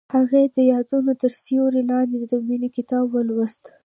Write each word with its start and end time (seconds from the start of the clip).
هغې 0.15 0.43
د 0.55 0.57
یادونه 0.73 1.11
تر 1.21 1.31
سیوري 1.43 1.81
لاندې 1.91 2.17
د 2.31 2.33
مینې 2.47 2.69
کتاب 2.77 3.05
ولوست. 3.11 3.63